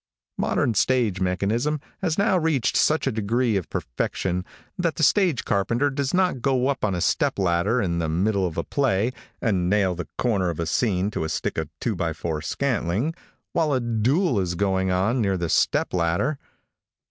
Modern 0.39 0.73
stage 0.73 1.21
mechanism 1.21 1.79
has 2.01 2.17
now 2.17 2.35
reached 2.35 2.75
such 2.75 3.05
a 3.05 3.11
degree 3.11 3.55
of 3.55 3.69
perfection 3.69 4.43
that 4.75 4.95
the 4.95 5.03
stage 5.03 5.45
carpenter 5.45 5.91
does 5.91 6.11
not 6.11 6.41
go 6.41 6.69
up 6.69 6.83
on 6.83 6.95
a 6.95 7.01
step 7.01 7.37
ladder, 7.37 7.79
in 7.79 7.99
the 7.99 8.09
middle 8.09 8.47
of 8.47 8.57
a 8.57 8.63
play, 8.63 9.11
and 9.43 9.69
nail 9.69 9.93
the 9.93 10.07
corner 10.17 10.49
of 10.49 10.59
a 10.59 10.65
scene 10.65 11.11
to 11.11 11.23
a 11.23 11.29
stick 11.29 11.55
of 11.59 11.69
2x4 11.81 12.43
scantling, 12.43 13.13
while 13.53 13.73
a 13.73 13.79
duel 13.79 14.39
is 14.39 14.55
going 14.55 14.89
on 14.89 15.21
near 15.21 15.37
the 15.37 15.49
step 15.49 15.93
ladder. 15.93 16.39